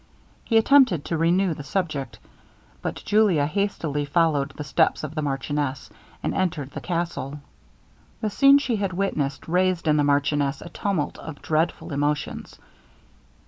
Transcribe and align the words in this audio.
He 0.43 0.57
attempted 0.57 1.05
to 1.05 1.15
renew 1.19 1.53
the 1.53 1.63
subject, 1.63 2.17
but 2.81 3.03
Julia 3.05 3.45
hastily 3.45 4.03
followed 4.03 4.49
the 4.57 4.63
steps 4.63 5.03
of 5.03 5.13
the 5.13 5.21
marchioness, 5.21 5.91
and 6.23 6.33
entered 6.33 6.71
the 6.71 6.81
castle. 6.81 7.39
The 8.21 8.31
scene 8.31 8.57
she 8.57 8.77
had 8.77 8.93
witnessed, 8.93 9.47
raised 9.47 9.87
in 9.87 9.97
the 9.97 10.03
marchioness 10.03 10.59
a 10.59 10.69
tumult 10.69 11.19
of 11.19 11.43
dreadful 11.43 11.93
emotions. 11.93 12.57